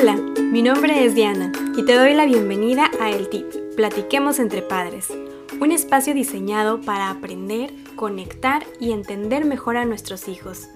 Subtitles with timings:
[0.00, 3.44] Hola, mi nombre es Diana y te doy la bienvenida a El Tip,
[3.76, 5.10] Platiquemos entre Padres,
[5.60, 10.70] un espacio diseñado para aprender, conectar y entender mejor a nuestros hijos.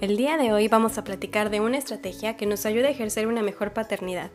[0.00, 3.26] El día de hoy vamos a platicar de una estrategia que nos ayuda a ejercer
[3.26, 4.30] una mejor paternidad.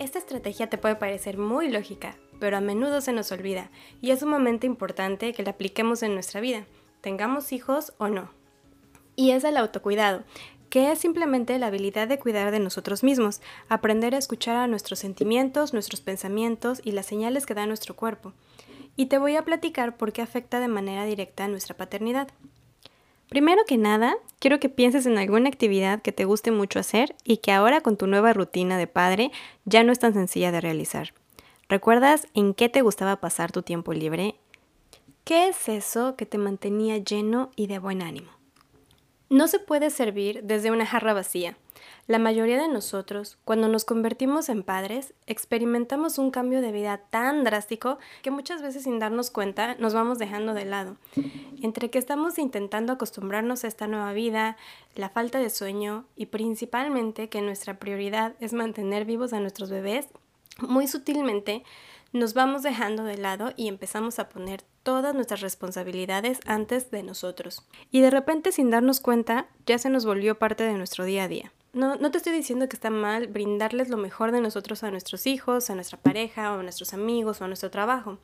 [0.00, 4.18] Esta estrategia te puede parecer muy lógica, pero a menudo se nos olvida y es
[4.18, 6.64] sumamente importante que la apliquemos en nuestra vida,
[7.00, 8.28] tengamos hijos o no.
[9.14, 10.24] Y es el autocuidado,
[10.72, 15.00] que es simplemente la habilidad de cuidar de nosotros mismos, aprender a escuchar a nuestros
[15.00, 18.32] sentimientos, nuestros pensamientos y las señales que da nuestro cuerpo.
[18.96, 22.28] Y te voy a platicar por qué afecta de manera directa a nuestra paternidad.
[23.28, 27.36] Primero que nada, quiero que pienses en alguna actividad que te guste mucho hacer y
[27.36, 29.30] que ahora con tu nueva rutina de padre
[29.66, 31.12] ya no es tan sencilla de realizar.
[31.68, 34.36] ¿Recuerdas en qué te gustaba pasar tu tiempo libre?
[35.24, 38.41] ¿Qué es eso que te mantenía lleno y de buen ánimo?
[39.32, 41.56] No se puede servir desde una jarra vacía.
[42.06, 47.42] La mayoría de nosotros, cuando nos convertimos en padres, experimentamos un cambio de vida tan
[47.42, 50.98] drástico que muchas veces sin darnos cuenta nos vamos dejando de lado.
[51.62, 54.58] Entre que estamos intentando acostumbrarnos a esta nueva vida,
[54.96, 60.08] la falta de sueño y principalmente que nuestra prioridad es mantener vivos a nuestros bebés,
[60.60, 61.64] muy sutilmente
[62.12, 67.66] nos vamos dejando de lado y empezamos a poner todas nuestras responsabilidades antes de nosotros.
[67.90, 71.28] Y de repente sin darnos cuenta ya se nos volvió parte de nuestro día a
[71.28, 71.52] día.
[71.72, 75.26] No, no te estoy diciendo que está mal brindarles lo mejor de nosotros a nuestros
[75.26, 78.18] hijos, a nuestra pareja a nuestros amigos o a nuestro trabajo.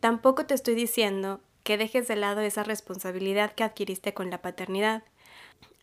[0.00, 5.04] Tampoco te estoy diciendo que dejes de lado esa responsabilidad que adquiriste con la paternidad.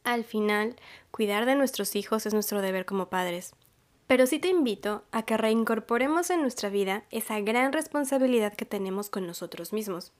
[0.04, 0.76] Al final,
[1.09, 3.56] cuidar de nuestros hijos es nuestro deber como padres.
[4.07, 9.09] Pero sí te invito a que reincorporemos en nuestra vida esa gran responsabilidad que tenemos
[9.09, 10.11] con nosotros mismos.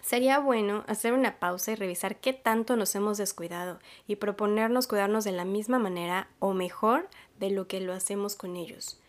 [0.00, 5.24] Sería bueno hacer una pausa y revisar qué tanto nos hemos descuidado y proponernos cuidarnos
[5.24, 7.08] de la misma manera o mejor
[7.40, 9.00] de lo que lo hacemos con ellos.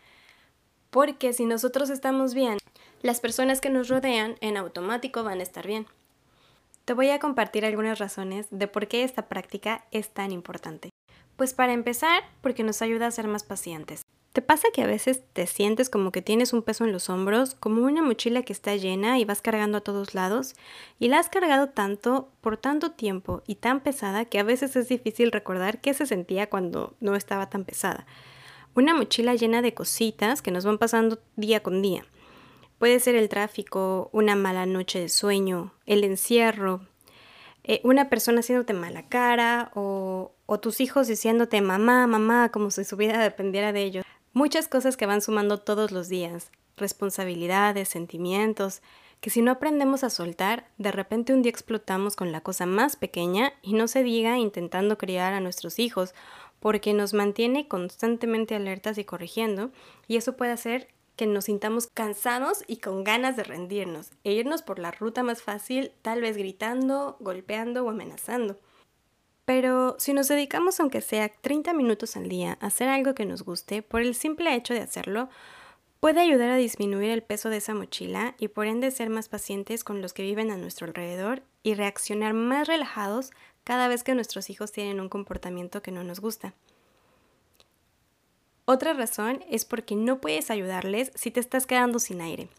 [0.89, 2.57] Porque si nosotros estamos bien,
[3.03, 5.85] las personas que nos rodean en automático van a estar bien.
[6.85, 10.89] Te voy a compartir algunas razones de por qué esta práctica es tan importante.
[11.35, 14.06] Pues para empezar, porque nos ayuda a ser más pacientes.
[14.37, 17.55] ¿Te pasa que a veces te sientes como que tienes un peso en los hombros,
[17.55, 20.53] como una mochila que está llena y vas cargando a todos lados?
[20.99, 24.89] Y la has cargado tanto, por tanto tiempo y tan pesada que a veces es
[24.89, 28.05] difícil recordar qué se sentía cuando no estaba tan pesada.
[28.75, 32.05] Una mochila llena de cositas que nos van pasando día con día.
[32.77, 36.81] Puede ser el tráfico, una mala noche de sueño, el encierro,
[37.63, 42.83] eh, una persona haciéndote mala cara o, o tus hijos diciéndote mamá, mamá, como si
[42.83, 44.05] su vida dependiera de ellos.
[44.37, 48.83] Muchas cosas que van sumando todos los días, responsabilidades, sentimientos,
[49.19, 52.97] que si no aprendemos a soltar, de repente un día explotamos con la cosa más
[52.97, 56.13] pequeña y no se diga intentando criar a nuestros hijos,
[56.59, 59.71] porque nos mantiene constantemente alertas y corrigiendo,
[60.07, 64.61] y eso puede hacer que nos sintamos cansados y con ganas de rendirnos e irnos
[64.61, 68.59] por la ruta más fácil, tal vez gritando, golpeando o amenazando.
[69.47, 73.43] Pero si nos dedicamos aunque sea 30 minutos al día a hacer algo que nos
[73.43, 75.29] guste, por el simple hecho de hacerlo,
[76.01, 79.85] puede ayudar a disminuir el peso de esa mochila y por ende ser más pacientes
[79.85, 83.31] con los que viven a nuestro alrededor y reaccionar más relajados
[83.63, 86.53] cada vez que nuestros hijos tienen un comportamiento que no nos gusta.
[88.65, 92.49] Otra razón es porque no puedes ayudarles si te estás quedando sin aire.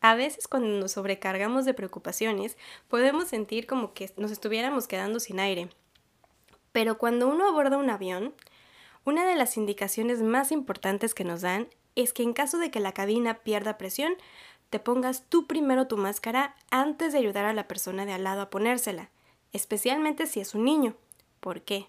[0.00, 5.40] A veces cuando nos sobrecargamos de preocupaciones podemos sentir como que nos estuviéramos quedando sin
[5.40, 5.70] aire.
[6.72, 8.34] Pero cuando uno aborda un avión,
[9.04, 12.80] una de las indicaciones más importantes que nos dan es que en caso de que
[12.80, 14.14] la cabina pierda presión,
[14.70, 18.42] te pongas tú primero tu máscara antes de ayudar a la persona de al lado
[18.42, 19.10] a ponérsela,
[19.52, 20.94] especialmente si es un niño.
[21.40, 21.88] ¿Por qué?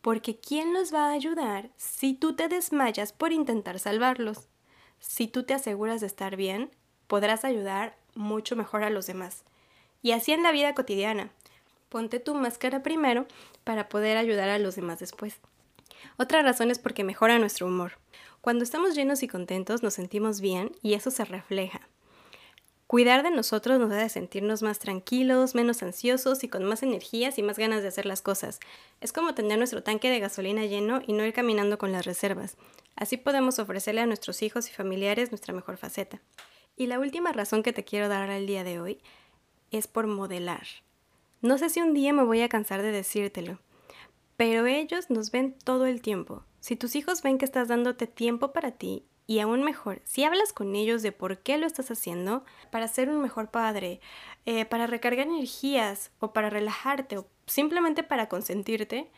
[0.00, 4.48] Porque ¿quién los va a ayudar si tú te desmayas por intentar salvarlos?
[4.98, 6.70] Si tú te aseguras de estar bien,
[7.06, 9.44] podrás ayudar mucho mejor a los demás.
[10.00, 11.30] Y así en la vida cotidiana.
[11.92, 13.26] Ponte tu máscara primero
[13.64, 15.36] para poder ayudar a los demás después.
[16.16, 17.98] Otra razón es porque mejora nuestro humor.
[18.40, 21.82] Cuando estamos llenos y contentos nos sentimos bien y eso se refleja.
[22.86, 27.42] Cuidar de nosotros nos hace sentirnos más tranquilos, menos ansiosos y con más energías y
[27.42, 28.58] más ganas de hacer las cosas.
[29.02, 32.56] Es como tener nuestro tanque de gasolina lleno y no ir caminando con las reservas.
[32.96, 36.22] Así podemos ofrecerle a nuestros hijos y familiares nuestra mejor faceta.
[36.74, 38.98] Y la última razón que te quiero dar al día de hoy
[39.70, 40.66] es por modelar.
[41.42, 43.58] No sé si un día me voy a cansar de decírtelo,
[44.36, 46.44] pero ellos nos ven todo el tiempo.
[46.60, 50.52] Si tus hijos ven que estás dándote tiempo para ti y aún mejor, si hablas
[50.52, 54.00] con ellos de por qué lo estás haciendo, para ser un mejor padre,
[54.46, 59.10] eh, para recargar energías o para relajarte o simplemente para consentirte,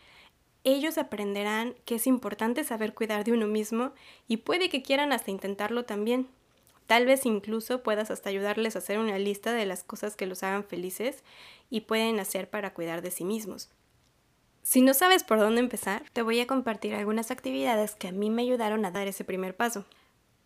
[0.64, 3.92] ellos aprenderán que es importante saber cuidar de uno mismo
[4.28, 6.28] y puede que quieran hasta intentarlo también.
[6.86, 10.42] Tal vez incluso puedas hasta ayudarles a hacer una lista de las cosas que los
[10.42, 11.24] hagan felices
[11.70, 13.70] y pueden hacer para cuidar de sí mismos.
[14.62, 18.30] Si no sabes por dónde empezar, te voy a compartir algunas actividades que a mí
[18.30, 19.84] me ayudaron a dar ese primer paso.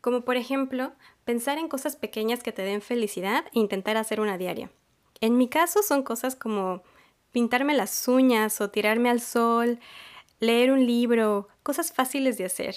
[0.00, 0.92] Como por ejemplo,
[1.24, 4.70] pensar en cosas pequeñas que te den felicidad e intentar hacer una diaria.
[5.20, 6.82] En mi caso son cosas como
[7.32, 9.80] pintarme las uñas o tirarme al sol,
[10.40, 12.76] leer un libro, cosas fáciles de hacer.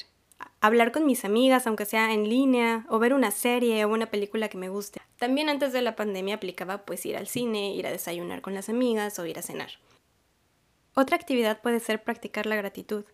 [0.63, 4.47] Hablar con mis amigas, aunque sea en línea, o ver una serie o una película
[4.47, 5.01] que me guste.
[5.17, 8.69] También antes de la pandemia aplicaba pues ir al cine, ir a desayunar con las
[8.69, 9.71] amigas o ir a cenar.
[10.93, 13.05] Otra actividad puede ser practicar la gratitud.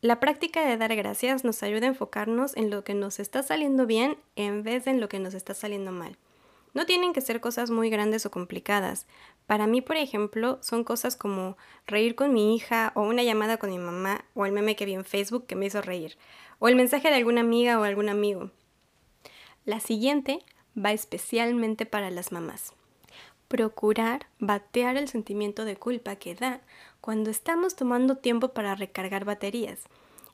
[0.00, 3.84] La práctica de dar gracias nos ayuda a enfocarnos en lo que nos está saliendo
[3.84, 6.16] bien en vez de en lo que nos está saliendo mal.
[6.72, 9.06] No tienen que ser cosas muy grandes o complicadas.
[9.46, 11.56] Para mí, por ejemplo, son cosas como
[11.86, 14.94] reír con mi hija o una llamada con mi mamá o el meme que vi
[14.94, 16.16] en Facebook que me hizo reír
[16.58, 18.50] o el mensaje de alguna amiga o algún amigo.
[19.64, 20.40] La siguiente
[20.76, 22.72] va especialmente para las mamás.
[23.48, 26.60] Procurar batear el sentimiento de culpa que da
[27.00, 29.84] cuando estamos tomando tiempo para recargar baterías.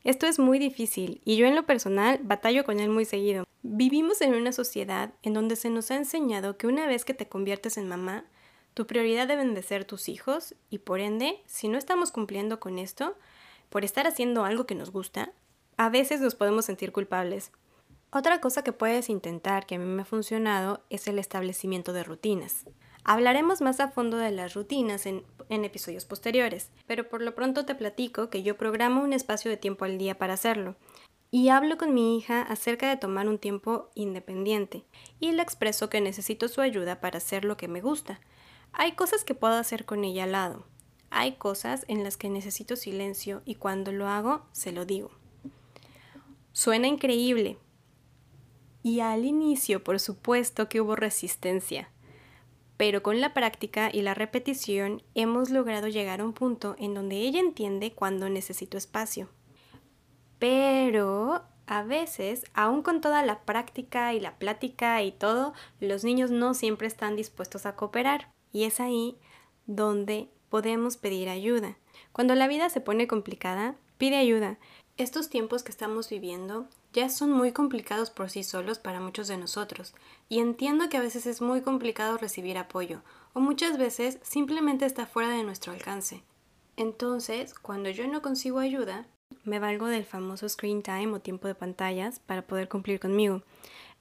[0.05, 3.45] Esto es muy difícil y yo en lo personal batallo con él muy seguido.
[3.63, 7.29] Vivimos en una sociedad en donde se nos ha enseñado que una vez que te
[7.29, 8.25] conviertes en mamá,
[8.75, 12.79] tu prioridad deben de ser tus hijos y por ende, si no estamos cumpliendo con
[12.79, 13.17] esto,
[13.69, 15.33] por estar haciendo algo que nos gusta,
[15.77, 17.53] a veces nos podemos sentir culpables.
[18.13, 22.03] Otra cosa que puedes intentar que a mí me ha funcionado es el establecimiento de
[22.03, 22.67] rutinas.
[23.05, 27.75] Hablaremos más a fondo de las rutinas en, episodios posteriores, pero por lo pronto te
[27.75, 30.77] platico que yo programo un espacio de tiempo al día para hacerlo.
[31.31, 34.85] Y hablo con mi hija acerca de tomar un tiempo independiente
[35.21, 38.21] y le expreso que necesito su ayuda para hacer lo que me gusta.
[38.73, 40.67] Hay cosas que puedo hacer con ella al lado.
[41.11, 45.11] Hay cosas en las que necesito silencio y cuando lo hago se lo digo.
[46.53, 47.59] Suena increíble.
[48.83, 51.91] Y al inicio, por supuesto que hubo resistencia
[52.81, 57.17] pero con la práctica y la repetición hemos logrado llegar a un punto en donde
[57.17, 59.29] ella entiende cuando necesito espacio.
[60.39, 66.31] Pero a veces, aún con toda la práctica y la plática y todo, los niños
[66.31, 68.31] no siempre están dispuestos a cooperar.
[68.53, 69.17] Y es ahí
[69.67, 71.77] donde podemos pedir ayuda.
[72.13, 74.59] Cuando la vida se pone complicada, pide ayuda.
[74.97, 79.37] Estos tiempos que estamos viviendo ya son muy complicados por sí solos para muchos de
[79.37, 79.95] nosotros,
[80.29, 83.03] y entiendo que a veces es muy complicado recibir apoyo,
[83.33, 86.23] o muchas veces simplemente está fuera de nuestro alcance.
[86.77, 89.07] Entonces, cuando yo no consigo ayuda,
[89.45, 93.43] me valgo del famoso screen time o tiempo de pantallas para poder cumplir conmigo.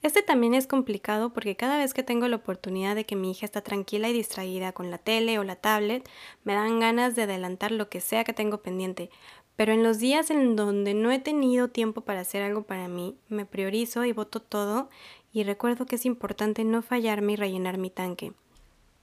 [0.02, 3.46] Este también es complicado porque cada vez que tengo la oportunidad de que mi hija
[3.46, 6.08] está tranquila y distraída con la tele o la tablet,
[6.46, 9.10] me dan ganas de adelantar lo que sea que tengo pendiente,
[9.58, 13.18] pero en los días en donde no he tenido tiempo para hacer algo para mí,
[13.28, 14.90] me priorizo y voto todo
[15.34, 18.32] y recuerdo que es importante no fallarme y rellenar mi tanque.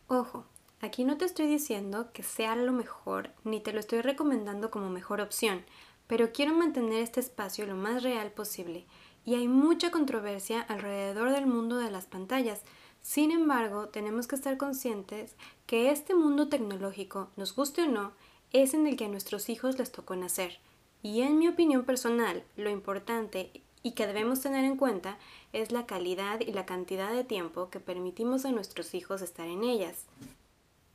[0.09, 0.47] Ojo,
[0.81, 4.89] aquí no te estoy diciendo que sea lo mejor ni te lo estoy recomendando como
[4.89, 5.63] mejor opción,
[6.07, 8.87] pero quiero mantener este espacio lo más real posible
[9.27, 12.63] y hay mucha controversia alrededor del mundo de las pantallas.
[13.03, 15.35] Sin embargo, tenemos que estar conscientes
[15.67, 18.13] que este mundo tecnológico, nos guste o no,
[18.53, 20.59] es en el que a nuestros hijos les tocó nacer.
[21.03, 23.51] Y en mi opinión personal, lo importante
[23.83, 25.19] y que debemos tener en cuenta
[25.53, 29.65] es la calidad y la cantidad de tiempo que permitimos a nuestros hijos estar en
[29.65, 30.05] ellas.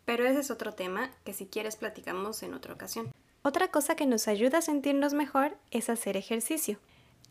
[0.05, 3.11] Pero ese es otro tema que si quieres platicamos en otra ocasión.
[3.43, 6.79] Otra cosa que nos ayuda a sentirnos mejor es hacer ejercicio.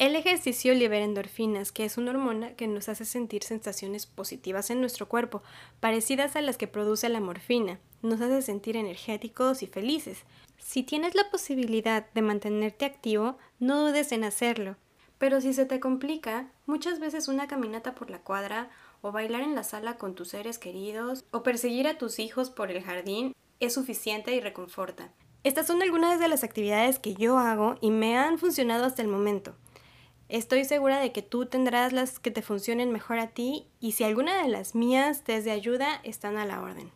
[0.00, 4.80] El ejercicio libera endorfinas, que es una hormona que nos hace sentir sensaciones positivas en
[4.80, 5.42] nuestro cuerpo,
[5.78, 7.78] parecidas a las que produce la morfina.
[8.00, 10.24] Nos hace sentir energéticos y felices.
[10.56, 14.76] Si tienes la posibilidad de mantenerte activo, no dudes en hacerlo.
[15.18, 18.70] Pero si se te complica, muchas veces una caminata por la cuadra
[19.02, 22.70] o bailar en la sala con tus seres queridos o perseguir a tus hijos por
[22.70, 25.12] el jardín es suficiente y reconforta.
[25.44, 29.08] Estas son algunas de las actividades que yo hago y me han funcionado hasta el
[29.08, 29.54] momento.
[30.30, 34.04] Estoy segura de que tú tendrás las que te funcionen mejor a ti y si
[34.04, 36.92] alguna de las mías te es de ayuda, están a la orden.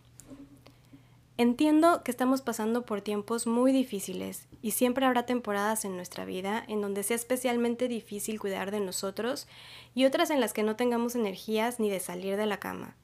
[1.37, 6.65] Entiendo que estamos pasando por tiempos muy difíciles y siempre habrá temporadas en nuestra vida
[6.69, 9.49] en donde sea especialmente difícil cuidar de nosotros
[9.97, 12.95] y otras en las que no tengamos energías ni de salir de la cama.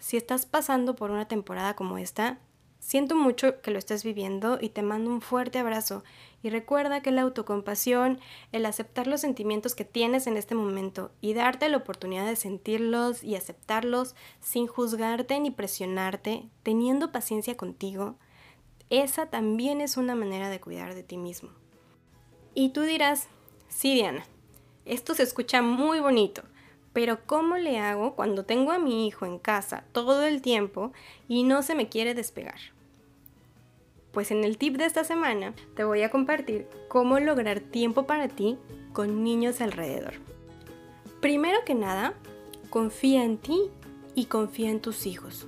[0.00, 2.40] Si estás pasando por una temporada como esta,
[2.86, 6.04] Siento mucho que lo estés viviendo y te mando un fuerte abrazo
[6.46, 8.20] y recuerda que la autocompasión,
[8.52, 13.24] el aceptar los sentimientos que tienes en este momento y darte la oportunidad de sentirlos
[13.24, 18.14] y aceptarlos sin juzgarte ni presionarte, teniendo paciencia contigo,
[18.90, 21.50] esa también es una manera de cuidar de ti mismo.
[22.54, 23.26] Y tú dirás,
[23.68, 24.24] sí Diana,
[24.84, 26.42] esto se escucha muy bonito,
[26.92, 30.92] pero ¿cómo le hago cuando tengo a mi hijo en casa todo el tiempo
[31.26, 32.75] y no se me quiere despegar?
[34.16, 38.28] Pues en el tip de esta semana te voy a compartir cómo lograr tiempo para
[38.28, 38.56] ti
[38.94, 40.14] con niños alrededor.
[41.20, 42.14] Primero que nada,
[42.70, 43.64] confía en ti
[44.14, 45.46] y confía en tus hijos.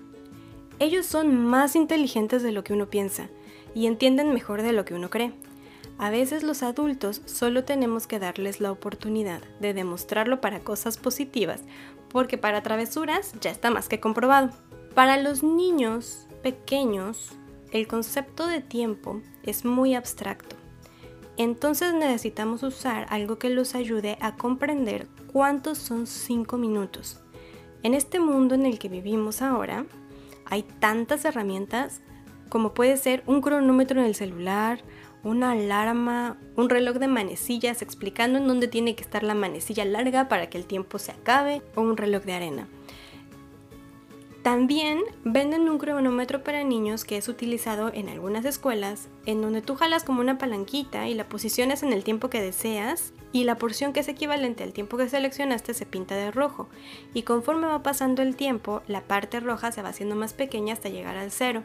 [0.81, 3.31] Ellos son más inteligentes de lo que uno piensa
[3.75, 5.33] y entienden mejor de lo que uno cree.
[5.97, 11.63] A veces los adultos solo tenemos que darles la oportunidad de demostrarlo para cosas positivas,
[12.11, 14.51] porque para travesuras ya está más que comprobado.
[14.95, 17.38] Para los niños pequeños,
[17.73, 20.57] el concepto de tiempo es muy abstracto.
[21.37, 27.21] Entonces necesitamos usar algo que los ayude a comprender cuántos son 5 minutos.
[27.83, 29.87] En este mundo en el que vivimos ahora,
[30.47, 32.01] hay tantas herramientas
[32.49, 34.81] como puede ser un cronómetro en el celular,
[35.23, 40.29] una alarma, un reloj de manecillas explicando en dónde tiene que estar la manecilla larga
[40.29, 42.69] para que el tiempo se acabe, o un reloj de arena.
[44.43, 49.75] También venden un cronómetro para niños que es utilizado en algunas escuelas, en donde tú
[49.75, 53.93] jalas como una palanquita y la posicionas en el tiempo que deseas y la porción
[53.93, 56.69] que es equivalente al tiempo que seleccionaste se pinta de rojo.
[57.15, 60.89] Y conforme va pasando el tiempo, la parte roja se va haciendo más pequeña hasta
[60.89, 61.65] llegar al cero.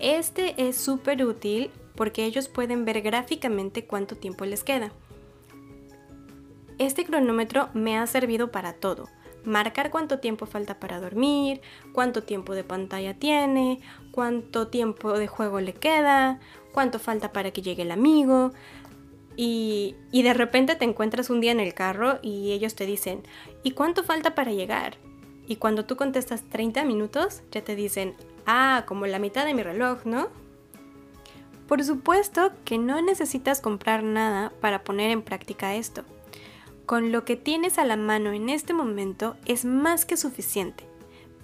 [0.00, 4.90] Este es súper útil porque ellos pueden ver gráficamente cuánto tiempo les queda.
[6.78, 9.08] Este cronómetro me ha servido para todo
[9.44, 11.60] marcar cuánto tiempo falta para dormir,
[11.92, 13.80] cuánto tiempo de pantalla tiene,
[14.10, 16.40] cuánto tiempo de juego le queda,
[16.72, 18.52] cuánto falta para que llegue el amigo.
[19.36, 23.22] Y, de repente te encuentras un día en el carro y ellos te dicen,
[23.62, 24.98] ¿y cuánto falta para llegar?
[25.46, 28.14] Y cuando tú contestas 30 minutos, ya te dicen,
[28.46, 30.28] ah, como la mitad de mi reloj, ¿no?
[31.66, 36.04] Por supuesto que no necesitas comprar nada para poner en práctica esto
[36.90, 40.82] con lo que tienes a la mano en este momento es más que suficiente.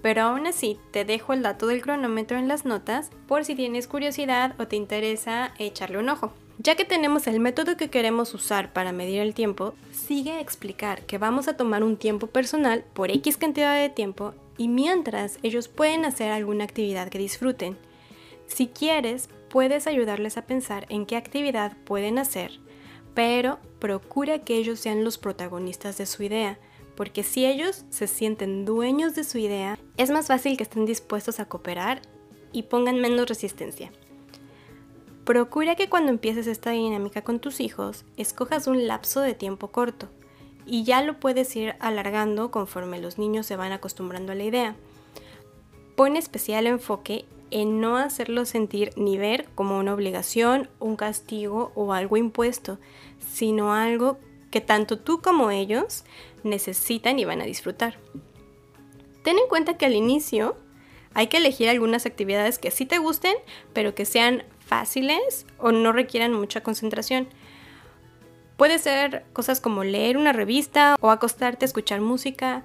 [0.02, 3.86] Pero aún así, te dejo el dato del cronómetro en las notas por si tienes
[3.86, 6.32] curiosidad o te interesa echarle un ojo.
[6.58, 11.16] Ya que tenemos el método que queremos usar para medir el tiempo, sigue explicar que
[11.16, 16.04] vamos a tomar un tiempo personal por X cantidad de tiempo y mientras ellos pueden
[16.06, 17.78] hacer alguna actividad que disfruten.
[18.48, 22.58] Si quieres, puedes ayudarles a pensar en qué actividad pueden hacer
[23.16, 26.58] pero procura que ellos sean los protagonistas de su idea,
[26.96, 31.38] porque si ellos se sienten dueños de su idea, es más fácil que estén dispuestos
[31.38, 32.02] a cooperar
[32.50, 33.92] y pongan menos resistencia.
[35.24, 40.08] Procura que cuando empieces esta dinámica con tus hijos, escojas un lapso de tiempo corto
[40.66, 44.74] y ya lo puedes ir alargando conforme los niños se van acostumbrando a la idea.
[45.94, 51.92] Pon especial enfoque en no hacerlo sentir ni ver como una obligación, un castigo o
[51.92, 52.78] algo impuesto,
[53.36, 54.18] sino algo
[54.50, 56.04] que tanto tú como ellos
[56.42, 57.98] necesitan y van a disfrutar.
[59.24, 60.56] Ten en cuenta que al inicio
[61.12, 63.34] hay que elegir algunas actividades que sí te gusten,
[63.74, 67.28] pero que sean fáciles o no requieran mucha concentración.
[68.56, 72.64] Puede ser cosas como leer una revista o acostarte a escuchar música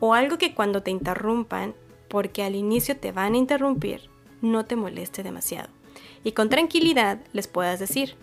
[0.00, 1.72] o algo que cuando te interrumpan
[2.08, 4.10] porque al inicio te van a interrumpir,
[4.40, 5.68] no te moleste demasiado.
[6.24, 8.16] Y con tranquilidad les puedas decir,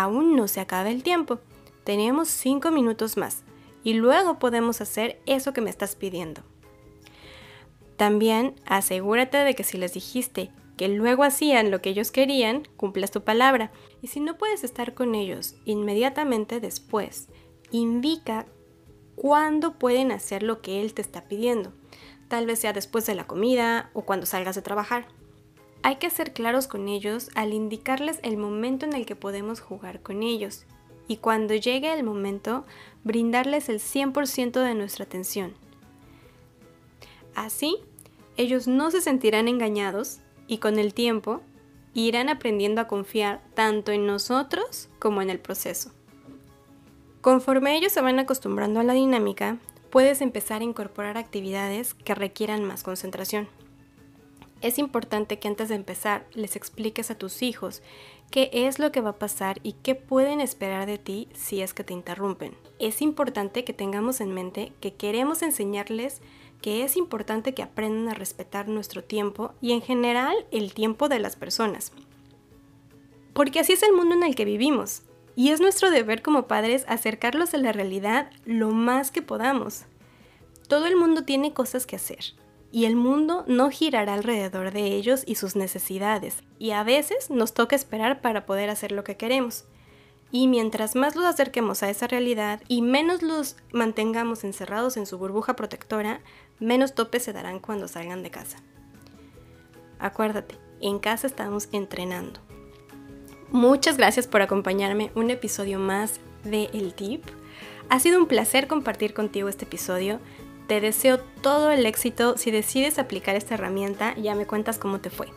[0.00, 1.38] aún no se acaba el tiempo,
[1.84, 3.42] tenemos 5 minutos más
[3.84, 6.42] y luego podemos hacer eso que me estás pidiendo.
[7.96, 13.10] También asegúrate de que si les dijiste que luego hacían lo que ellos querían, cumplas
[13.10, 13.70] tu palabra.
[14.02, 17.28] Y si no puedes estar con ellos inmediatamente después,
[17.70, 18.44] indica
[19.14, 21.72] cuándo pueden hacer lo que él te está pidiendo
[22.28, 25.06] tal vez sea después de la comida o cuando salgas de trabajar.
[25.82, 30.02] Hay que ser claros con ellos al indicarles el momento en el que podemos jugar
[30.02, 30.64] con ellos
[31.08, 32.64] y cuando llegue el momento
[33.04, 35.54] brindarles el 100% de nuestra atención.
[37.34, 37.76] Así,
[38.36, 41.40] ellos no se sentirán engañados y con el tiempo
[41.94, 45.92] irán aprendiendo a confiar tanto en nosotros como en el proceso.
[47.20, 49.58] Conforme ellos se van acostumbrando a la dinámica,
[49.90, 53.48] puedes empezar a incorporar actividades que requieran más concentración.
[54.62, 57.82] Es importante que antes de empezar les expliques a tus hijos
[58.30, 61.74] qué es lo que va a pasar y qué pueden esperar de ti si es
[61.74, 62.56] que te interrumpen.
[62.78, 66.22] Es importante que tengamos en mente que queremos enseñarles
[66.62, 71.18] que es importante que aprendan a respetar nuestro tiempo y en general el tiempo de
[71.18, 71.92] las personas.
[73.34, 75.02] Porque así es el mundo en el que vivimos.
[75.36, 79.84] Y es nuestro deber como padres acercarlos a la realidad lo más que podamos.
[80.66, 82.34] Todo el mundo tiene cosas que hacer
[82.72, 87.54] y el mundo no girará alrededor de ellos y sus necesidades, y a veces nos
[87.54, 89.64] toca esperar para poder hacer lo que queremos.
[90.32, 95.18] Y mientras más los acerquemos a esa realidad y menos los mantengamos encerrados en su
[95.18, 96.20] burbuja protectora,
[96.58, 98.58] menos topes se darán cuando salgan de casa.
[99.98, 102.40] Acuérdate, en casa estamos entrenando.
[103.50, 107.24] Muchas gracias por acompañarme un episodio más de El Tip.
[107.88, 110.18] Ha sido un placer compartir contigo este episodio.
[110.66, 112.36] Te deseo todo el éxito.
[112.36, 115.28] Si decides aplicar esta herramienta, ya me cuentas cómo te fue.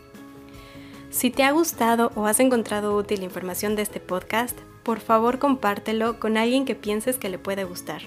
[1.12, 5.40] Si te ha gustado o has encontrado útil la información de este podcast, por favor
[5.40, 8.04] compártelo con alguien que pienses que le puede gustar.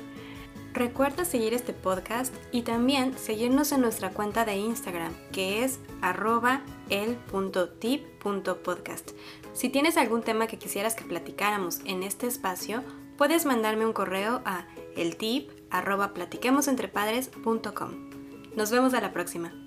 [0.72, 6.62] Recuerda seguir este podcast y también seguirnos en nuestra cuenta de Instagram, que es arroba
[6.88, 9.10] el.tip.podcast.
[9.52, 12.82] Si tienes algún tema que quisieras que platicáramos en este espacio,
[13.18, 14.66] puedes mandarme un correo a
[15.72, 18.10] eltip.platiquemosentrepadres.com.
[18.56, 19.61] Nos vemos a la próxima.